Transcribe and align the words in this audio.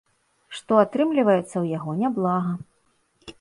Што, 0.59 0.73
атрымліваецца 0.83 1.43
ў 1.43 1.65
яго 1.77 1.91
няблага. 2.01 2.51